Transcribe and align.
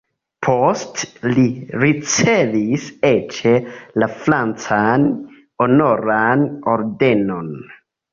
Poste 0.45 1.31
li 1.33 1.41
ricevis 1.83 2.87
eĉ 3.09 3.41
la 4.03 4.07
francan 4.23 5.05
Honoran 5.65 6.47
Ordenon. 6.75 7.53